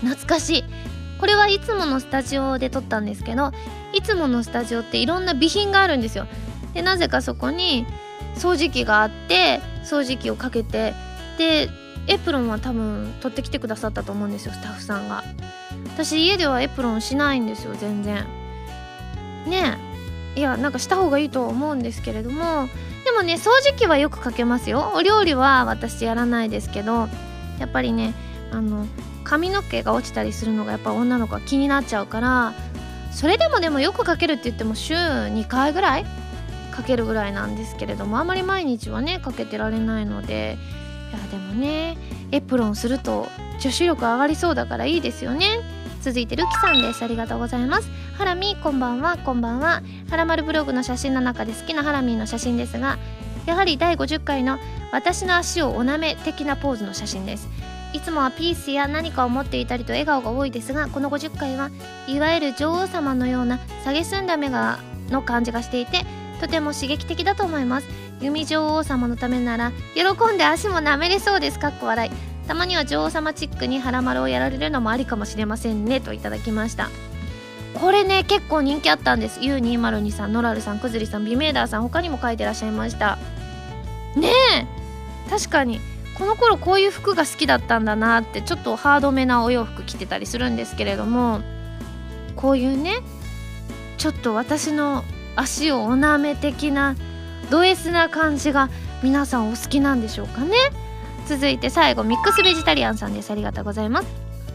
[0.00, 0.64] 懐かしい。
[1.20, 3.52] これはいつものスタジオで撮ったんですけど
[3.92, 6.26] いつものスタジオっていろんな備品があるんですよ。
[6.72, 7.86] でなぜかそこに
[8.34, 10.94] 掃除機があって掃除機をかけて
[11.38, 11.68] で
[12.06, 15.24] エプロンは多分取ってきてくださったと思うんですよスタッフさんが。
[15.94, 18.26] 私家ではエプロンしないんですよ全然。
[19.46, 19.78] ね
[20.36, 22.68] えいやなんかした方がいいと思うんですけれども
[23.04, 24.92] でもね掃除機はよくかけますよ。
[24.94, 27.08] お料理は私やらないですけど
[27.58, 28.14] やっぱりね
[28.50, 28.86] あの
[29.22, 32.52] 髪の毛が落ちたりするのがやっぱ女の子は気になっちゃうから
[33.12, 36.06] それでもでもよくかけるって言っても週2回ぐらい
[36.74, 40.58] かけるぐらいなんですけれどもあんまり毎日はねかけてられないので
[41.10, 41.96] いやでもね
[42.32, 43.28] エプロンすると
[43.60, 45.60] 女子力上がりそうだからいいですよね。
[46.02, 47.02] 続いてルキさんです。
[47.02, 47.88] ありがとうございます。
[48.18, 49.16] ハラミこんばんは。
[49.16, 49.82] こんばんは。
[50.10, 52.98] ハラマルブログの写真の中で好きなハラミーの写真ですが
[53.46, 54.58] やはり第50回の
[54.92, 57.48] 私の足をおなめ的なポーズの写真です。
[57.92, 61.70] いつもはピースや何かを持っていたりと笑顔が多いですがこの50回は
[62.08, 66.04] いわゆる女王様のような蔑んだ目がの感じがしていて
[66.44, 67.88] とても刺激的だと思います。
[68.20, 71.58] 弓女王様のためなら喜んで足も舐めれそうです。
[71.58, 72.10] かっこ笑い。
[72.46, 76.02] たまには女王様チックにハラマルをやられるのもありかもしれませんね。
[76.02, 76.90] といただきました。
[77.80, 79.40] これね結構人気あったんです。
[79.40, 83.16] U202 さんノラルさんくずりさんビメーダーさん他にも書いてらっしゃいました。
[84.14, 84.66] ねえ。
[85.30, 85.80] 確かに。
[86.18, 91.40] この頃こういう服が好きだったんだなってちょっとハードめなお洋服着てたりするんですけれども
[92.36, 92.98] こういうね
[93.96, 95.02] ちょっと私の
[95.36, 96.96] 足をおなめ的な
[97.50, 98.70] ド S な感じが
[99.02, 100.56] 皆さんお好きなんでしょうかね。
[101.26, 103.30] 続いて最後ミックスベジタリアンさんです。
[103.30, 104.08] ありがとうございます。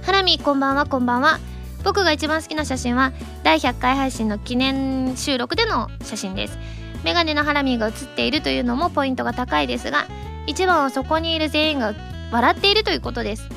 [0.03, 0.85] ハラミこんばんは。
[0.85, 1.39] こんばんは。
[1.83, 3.13] 僕が一番好きな写真は
[3.43, 6.57] 第100回配信の記念収録での写真です。
[7.03, 10.05] メガネのハラミが写っているというのもポイントが高いですが
[10.47, 11.93] 一番はそこにいる全員が
[12.31, 13.47] 笑っているということです。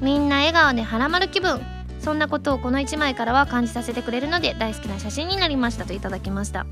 [0.00, 1.60] みんな笑顔でハラマる気分。
[2.00, 6.66] そんなことをこの1枚からは感じさせてくれるので大好きな写真になりましたといただきました。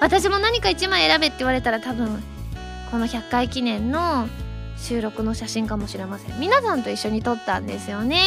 [0.00, 2.22] 私も何か1枚選べって言われたら多分
[2.90, 4.28] この100回記念の
[4.76, 6.40] 収録の写真かもしれません。
[6.40, 8.20] 皆さんと一緒に撮ったんですよね。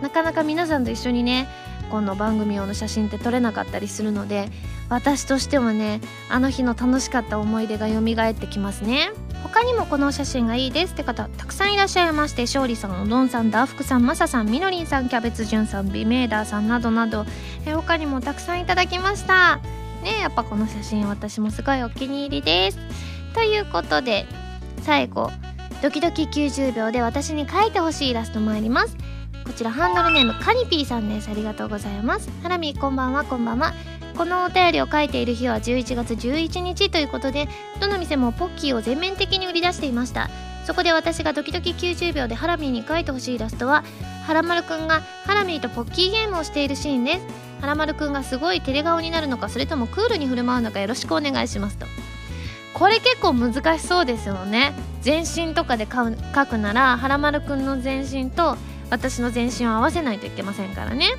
[0.00, 1.48] なかなか皆さんと一緒にね
[1.90, 4.50] この番組用の写真って撮れなかったりするので
[4.88, 9.10] 私としてもねあの日の楽しかった思い出が蘇ってきますね。
[9.42, 17.24] 他にもこの写真がいいですって方たくさんいらっしゃいまして勝利さんおどんさんダーフクさんマサさんみのりんさんキャベツじゅんさんビメーダーさんなどなど
[17.64, 19.60] え他にもたくさんいただきました。
[20.02, 22.78] ねやっぱこの写真私もすごいお気に入りです。
[23.34, 24.26] ということで
[24.82, 25.30] 最後
[25.82, 28.96] ドキドキ90秒で私に描いてほしいイラスト参ります。
[29.44, 31.30] こちらハンドルネームカニピーさんです。
[31.30, 32.28] ありがとうございます。
[32.42, 33.72] ハラミこんばんはこんばんは。
[34.16, 37.48] このお便りを書いている日は11月11日ということで
[37.80, 40.30] どの店もポッキーを全面的に売り出していました。
[40.64, 43.84] そこで私がドキドキ90秒でハラミーに描いてほしいイラストは
[44.26, 47.26] ハラマルくんがハラミーとポッキーゲームをしているシーンです。
[47.60, 51.86] ハラマルくんがすごい照れ顔になるのかそれともクールに振る舞うのかよろしくお願いしますと。
[52.72, 54.72] これ結構難しそうですよね。
[55.02, 58.56] 全身とかで書くならはらまるくんの全身と
[58.90, 61.10] 私の全身を合わせないといけませんからね。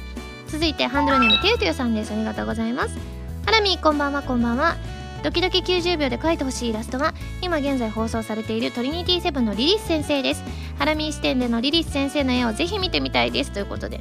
[0.48, 2.14] 続いてハンドルネームてゆてゆさんです。
[2.14, 2.98] ありがとうございます。
[3.46, 4.78] ハラミこんばんはこんばんは。
[5.24, 10.44] ドキドキ90秒で描いてほしいイラストは今現在放送されているトリニティセブンのリリス先生です。
[10.80, 13.52] ハラミ視点でのリリス先生の絵をぜひ見てみたいです。
[13.52, 14.00] ということで。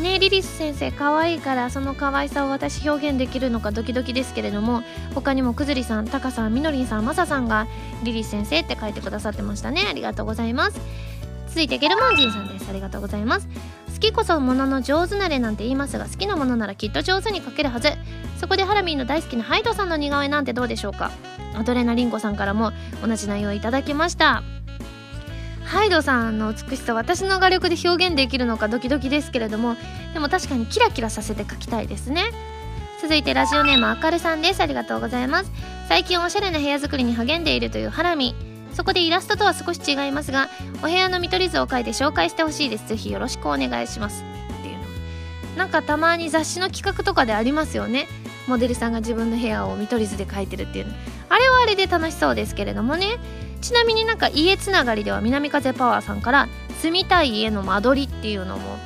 [0.00, 4.82] ねリリス先生可愛いからその可愛さを私表現できるのかドキドキですけれども
[5.14, 7.68] 他にもくずりさんタカさんみのりんさんまささんが
[8.02, 9.86] リリス先生って書いてくださってましたね。
[9.88, 10.80] ありがとうございます。
[11.48, 12.68] 続いてゲルモンジンさんです。
[12.68, 13.48] ありがとうございます。
[14.04, 17.90] きこそものの上手なれなんて言いますが好きなものならきっと上手に描けるはず。
[18.38, 21.10] そこでハラミーの大好きなハイドさんの似顔絵なんてどうでしょうか？
[21.54, 22.72] アドレナリンコさんからも
[23.06, 24.42] 同じ内容をいただきました。
[25.64, 29.76] ハイドさんの美しさ私の画力で表現できるのかドキドキですけれども。
[30.12, 32.24] でも確かにキラキラさせて描きたいですね。
[33.00, 34.60] 続いてラジオネームあかるさんです。
[34.60, 35.50] ありがとうございます。
[35.88, 38.34] 最近おしゃれな部屋作りに励んでいるというハラミ。
[38.74, 42.88] そこでイラストとは少し違いますがお部屋の見取り図を書いて紹介してほしいです。
[42.88, 44.24] ぜひよろしくお願いします。
[44.58, 44.84] っていうの。
[45.56, 48.08] なんかたまに雑誌の企画とかでありますよね。
[48.46, 50.94] モデルさんが自分の部屋を見取り図で描いてるっていうの。
[51.28, 53.18] あれはあれで楽しそうですけれどもね。
[53.60, 56.48] ちなみになんか家つながりでは南風パワーさんから
[56.82, 58.76] 住みたい家の間取りっていうのも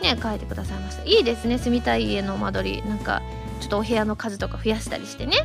[0.00, 1.04] ね書いてくださいました。
[1.04, 2.88] いいですね住みたい家の間取り。
[2.88, 3.20] なんか
[3.60, 5.36] ちょっとお部屋の数とか増やしたりしてね。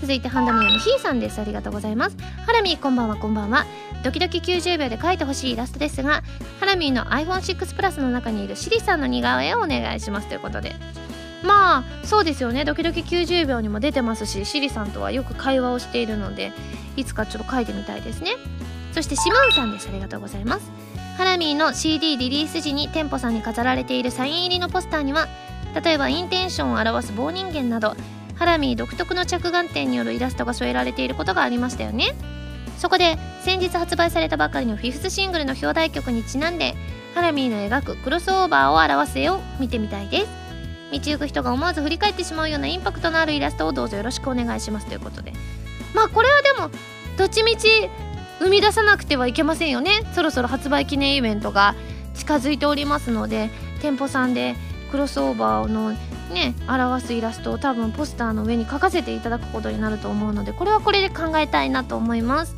[0.00, 1.40] 続いてハンダミヤのひーさんです。
[1.40, 2.16] ありがとうございます。
[2.46, 3.64] ハラミーこんばんはこんばんは。
[4.04, 6.22] ドキドキ90秒で描いてほしいイラストですが
[6.60, 10.74] ハラミーの iPhone6 プラスの中にいるシリさんの似顔絵をお願いしますということで。
[11.42, 12.64] まあそうですよね。
[12.64, 16.52] ドキドキ90秒にも出てますしシリさんとはよく会話をしているので
[16.96, 18.32] いつかちょっと書いてみたいですね。
[18.92, 19.88] そしてシモンさんです。
[19.88, 20.70] ありがとうございます。
[21.16, 25.28] ハラミーの CD リリース時に店舗さんに飾られているサイン入りのポスターには
[25.82, 27.96] 例えばインテンションを表す棒人間など
[28.38, 32.14] ハラミー独特の着眼点によるイラストが添えられていることがありましたよね。
[32.78, 36.74] そこで先日発売されたばかりのフィフスシングルの表題曲にちなんで
[37.14, 40.26] ハラミーの描くクロスオーバーを表す絵を見てみたいです。
[40.92, 45.32] 道行く人が思わず振り返ってしまうようなインパクトのあるイラストをどうぞよろしくお願いしますということで。
[45.94, 46.70] まあこれはでも
[47.16, 47.68] どっちみち
[48.38, 50.02] 生み出さなくてはいけませんよね。
[50.14, 51.74] そろそろ発売記念イベントが
[52.14, 54.56] 近づいておりますので店舗さんで
[54.90, 55.94] クロスオーバーの
[56.32, 62.56] ね表すイラストを多分ポスターの上に書かせていただくことになると思うのでこれはこれで考えたいなと思います。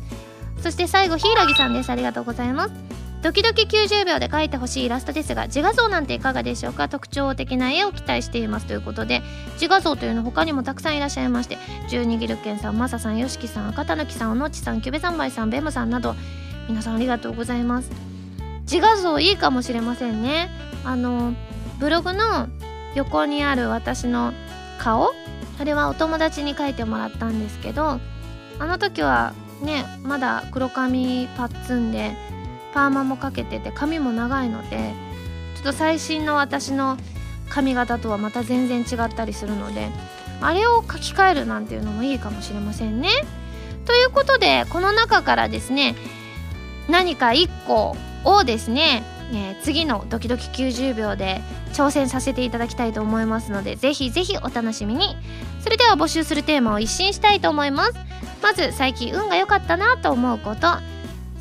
[0.61, 1.89] そして最後ひいらぎさんです。
[1.89, 2.73] ありがとうございます。
[3.21, 6.87] ドキドキ90秒で描いてほしいイラストですが自画像なんていかがでしょうか？
[6.87, 9.21] 特徴的な絵を期待していますということで
[9.55, 11.57] 自画像というの他にもたくさんいらっしゃいまして
[11.89, 16.15] 十二ギルケンさんマサさんよしきさん赤たぬきさんおのちさんキュベザンバイさんベムさんなど
[16.69, 17.91] 皆さんありがとうございます。
[18.61, 20.49] 自画像いいかもしれませんね。
[20.85, 21.33] あの
[21.79, 22.47] ブログの
[22.95, 24.33] 横にある私の
[24.79, 25.13] 顔？
[25.59, 27.99] あれはお友達に描いてもらったんですけど
[28.59, 32.11] あの時はねまだ黒髪パッツンで
[32.73, 34.93] パーマもかけてて髪も長いので
[35.55, 36.97] ちょっと最新の私の
[37.49, 39.89] 髪型とはまた全然違ったりするので
[40.39, 43.09] あれを書き換えるなんていうのもいいかもしれませんね。
[43.85, 45.95] ということでこの中からですね
[46.87, 51.41] 何か1個をですね、えー、次のドキドキ90秒で
[51.73, 55.15] 挑戦させていただきたいと思いますのでぜひぜひお楽しみに。
[55.61, 57.93] それでは募集するテーマを一新したいと思います。
[58.41, 60.67] まず最近運が良かったなと思うこと。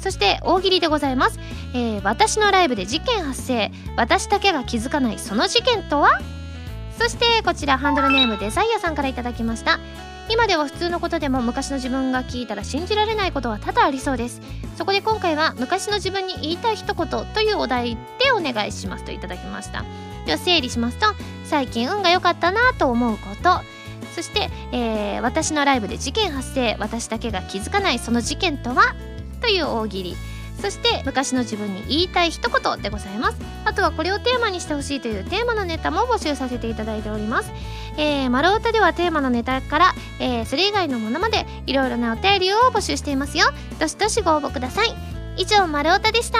[0.00, 1.40] そして大喜利でございます、
[1.74, 3.72] えー、私のライブで事件発生。
[3.96, 6.10] 私だけが気づかないその事件とは？
[6.98, 9.78] そしてこちらハンドルネームデザイアさんから頂きました。
[10.30, 14.40] 今では普通のことでも昔の自分が聞いたら信じられないことは多々ありそうです。
[14.76, 19.84] そこで今回は昔の自分に言いたい一言というお題でお願いしますといただきました。
[20.26, 21.06] では整理しますと
[21.44, 23.60] 最近運が良かったなと思うこと。
[24.14, 26.76] そして、えー、私のライブで事件発生。
[26.78, 28.94] 私だけが気づかないその事件とは
[29.40, 30.16] という大喜利。
[30.60, 33.38] そして昔の自分に言いたい一言でございます。
[33.64, 37.52] あとはこれをテーマにしてほしいというテーマのネタも募集させていただいております。
[37.98, 43.46] えー、丸太ではテーマのネタから、えー、それ以外のものまでいろいろなお便りを募集していますよ。
[43.80, 44.94] どしどしご応募ください。
[45.36, 46.38] 以上丸太でした。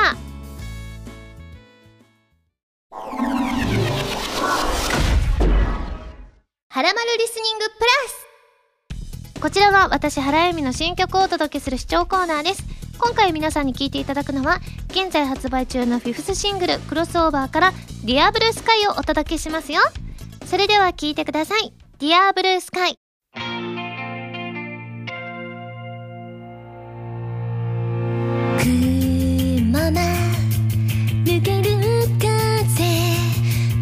[6.71, 7.87] はらまるリスニングプラ
[9.35, 9.41] ス。
[9.41, 12.63] こちらは私原由美の新曲をお届けする視聴コーナーです。
[13.01, 14.61] 今回皆さんに聴いていただくのは
[14.91, 17.73] 現在発売中のフィフスシングル「クロスオーバー」から
[18.05, 19.81] 「ディアブルスカイ」をお届けしますよ。
[20.49, 22.95] それでは聴いてください「ディアブルースカイ」
[28.59, 30.01] 雲間
[31.27, 31.77] 抜ける
[32.19, 32.33] 風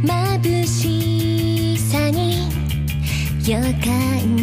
[0.02, 2.48] 眩しさに
[3.48, 4.35] 予感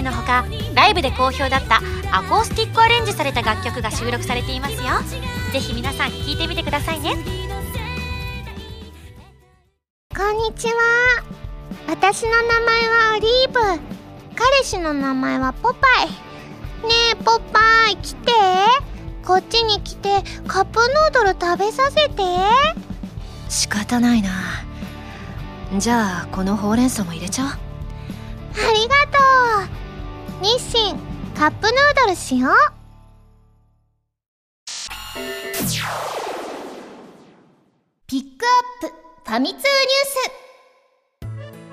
[0.00, 1.80] ルレガシーのほかライブで好評だった
[2.12, 4.80] アコースティックアレンジされた楽曲が収録されていますよ。
[5.52, 7.16] ぜひ皆さん聴いてみてくださいね。
[10.16, 10.74] こんにちは。
[11.86, 13.60] 私の名前はオリーブ。
[14.34, 16.06] 彼氏の名前はポパイ。
[16.86, 18.32] ねえポパイ来て。
[19.24, 22.22] こっちに来てカップヌードル食べさせて。
[23.48, 24.30] 仕方ないな。
[25.78, 27.50] じゃあこのほうれん草も入れちゃおう？
[27.50, 27.54] あ
[28.72, 29.18] りがと
[29.76, 29.79] う
[30.42, 30.96] 日清
[31.36, 32.52] カップヌードルしよう。
[38.06, 38.94] ピックアップ
[39.26, 39.64] ファミ通ニュー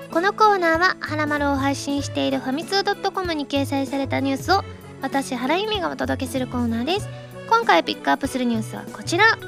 [0.06, 0.12] ス。
[0.12, 4.62] このコーナーは「はらまる」を配信しているファミツー .com に掲載されたニュースを
[5.00, 7.08] 私原由美がお届けするコーナーです。
[7.48, 9.38] 今回ピックアップするニュースはこちら。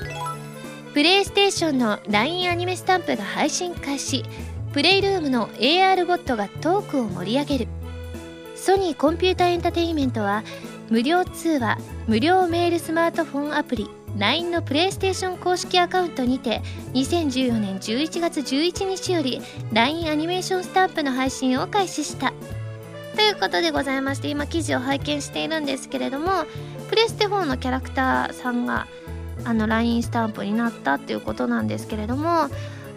[0.94, 4.24] プレイステーションの LINE アニメスタンプが配信開始。
[4.72, 7.68] プレイルームの AR ボットがトークを盛り上げる。
[8.60, 10.44] ソニーコンピュータエンタテインメントは
[10.90, 13.88] 無料通話無料メールスマートフォンアプリ
[14.18, 16.60] LINE のプレイステーション公式アカウントにて
[16.92, 19.40] 2014年11月11日より
[19.72, 22.34] LINE アニメーションスタンプの配信を開始した。
[23.16, 26.44] ということでございまして今記事を拝見しているんですけれども
[26.90, 28.86] プレステ4のキャラクターさんが
[29.44, 32.48] あの LINE スタンプになったっていうことなんですけれども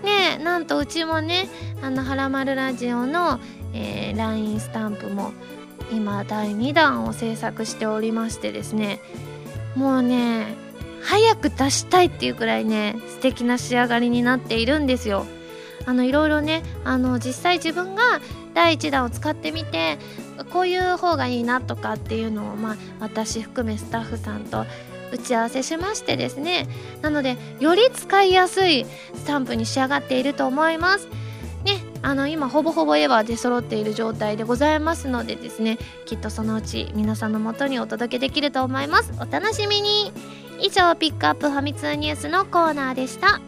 [0.04, 1.50] ねなんとうちもね
[1.82, 3.40] あの「はらまるラジオの」
[3.74, 5.34] えー、LINE スタンプも
[5.92, 9.00] 今第2弾を制作しておりましてですね
[9.76, 10.56] もうね
[11.02, 15.26] 早く出したいっていうくらいね素敵な仕上がりになっているんですよ。
[15.86, 18.22] あのいろいろねあの実際自分が
[18.54, 19.98] 第1弾を使ってみて
[20.54, 24.66] こういう方がいいなとかっていうのを、まあ、私含めスタッフさんと
[25.14, 26.68] 打ち合わせしましてですね。
[27.02, 31.08] なのでより使いやすいスタンプに仕上がっていると思います。
[31.64, 35.78] ね、あの今ほぼほぼ絵は出揃っている状態でございますのでですね。
[36.06, 39.14] きっとそのうち皆さんのもとにお届けできると思います。
[39.20, 40.12] お楽しみに。
[40.60, 43.42] 以上ピックアップファミ通ニュースのコーナーでした。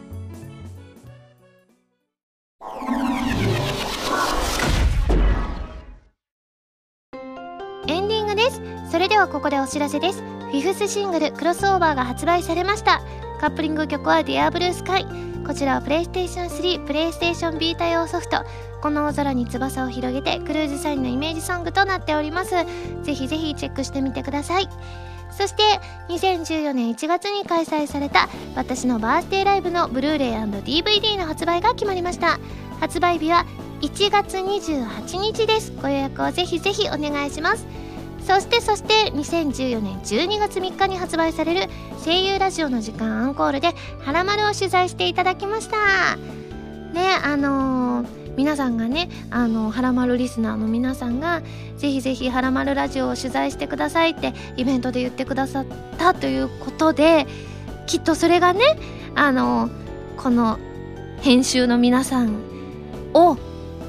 [7.88, 8.60] エンディングです。
[8.90, 10.35] それではここでお知らせです。
[10.46, 13.02] フィフスシングル「クロスオーバー」が発売されました。
[13.40, 15.04] カップリング曲は「Dear Blue Sky」
[15.44, 18.44] こちらはプレイステーション3プレイステーションビータ用ソフト。
[18.80, 22.50] この大空に翼を広げてクルーズサインのイメージソングとなっております。
[23.02, 24.68] ぜひぜひチェックしてみてください。
[25.30, 25.62] そして
[26.08, 32.38] 2014年1月に開催された私のバースデーライブのブルーレイ &DVD の発売が決まりました。
[32.80, 33.44] 発売日は
[33.82, 35.72] 1月28日です。
[35.82, 37.66] ご予約をぜひぜひお願いします。
[38.26, 41.70] そしてそして2014年12月3日に発売される
[42.04, 43.72] 声優ラジオの時間アンコールで
[44.04, 46.16] 「はらまる」を取材していただきました。
[46.92, 51.40] ねあのー皆さんがねあのはらまるリスナーの皆さんが
[51.78, 55.66] ぜひぜひはらまるラジオを取材してくださいってイベントで言ってくださっ
[55.96, 57.26] たということで
[57.86, 58.60] きっとそれがね
[59.14, 59.70] あの
[60.18, 60.58] この
[61.22, 62.36] 編集の皆さん
[63.14, 63.38] を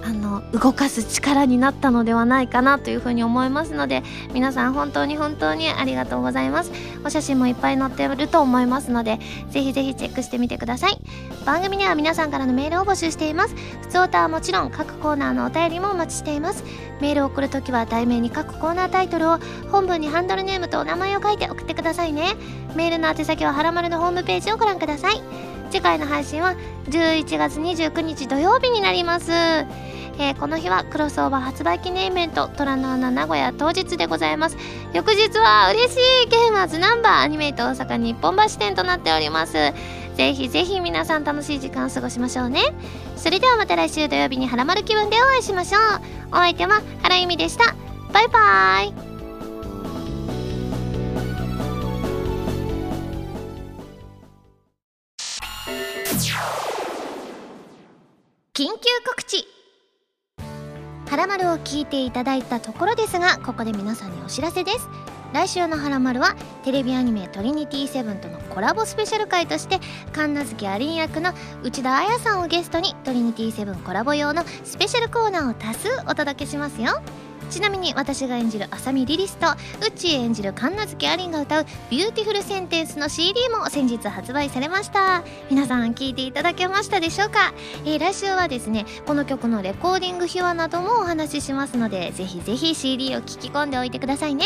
[0.08, 4.04] あの動かす力になったのではないかなというふうに思いますので
[4.34, 6.72] 皆さん本当に本当にありがとうございます。
[7.04, 10.98] お写真もいっぱい載ってると思いますのでぜひぜひチェックしてみてください。
[11.46, 13.56] 番組では皆さんからのメールを募集しています。
[13.82, 16.64] 普通歌はもちろん各コーナーのお便りもお待ちしています。
[17.02, 19.40] メールを送るときは題名に各コーナータイトルを
[19.72, 22.36] 本文にハンドルネームとお名前を書いて送ってくださいね。
[22.76, 25.22] メールの宛先ははらまるのホームページをご覧ください。
[25.70, 26.56] 次回の配信は
[26.86, 29.97] 11月29日土曜日になります。
[30.20, 34.58] えー、この日はクロスオーバー発売記念イベント虎の穴名古屋当日でございます。
[34.94, 39.54] 翌日は嬉しいゲーマーズナンバーアニメイト大阪日本橋店となっております。
[40.16, 42.62] ぜひぜひ皆さん楽しい時間を過ごしましょうね。
[43.16, 45.82] それではまた来週土曜日にハラマル気分でお会いしましょう。
[46.32, 47.76] お相手は原由美でした。
[48.12, 49.08] バイバーイ。
[58.56, 59.57] 緊急告知。
[61.10, 64.90] はらまるを聞いていただいたところですがここで皆さんにお知らせです。
[65.34, 69.80] 来週の「はらまる」はテレビアニメ「トリニティセブン」とのコラボスペシャル回として
[70.12, 71.32] 神奈月アリン役の
[71.64, 77.02] 内田彩さんをゲストにトリニティセブンコラボ用のスペシャルコーナーを多数お届けしますよ。
[77.50, 85.24] ちなみに私が演じる浅見リリスとウッチー演じる神無月アリンが歌う「Beautiful Sentence」の CD も先日発売されました。
[85.50, 87.54] 皆さん聞いていただけましたでしょうか、
[87.86, 94.46] えー、来週はですねこの曲のレコーディング秘話などもお話ししますのでぜひぜひ CD を聴き込んでおいてくださいね、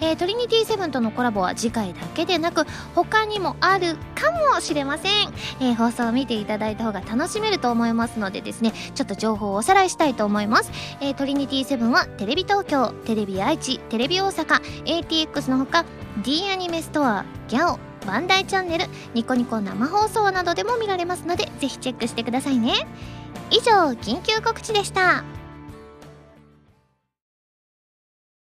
[0.00, 5.12] えー、トリニティセブンとのコラボは次回だけでなく他にもあるかもしれません、
[5.60, 10.70] えー、放送を見ていただいた方が楽しめると思いますのでですねちょっと情報をおさらいしたいと思います、
[11.00, 15.84] えー、トリニティセブンはテレビ東京テレビ愛知テレビ大阪 ATX のほか
[16.24, 22.86] D アニメストアギャオバンダイチャンネルニコニコ生放送などでも見られますのでぜひチェックしてくださいね。
[23.50, 25.24] 以上緊急告知でした。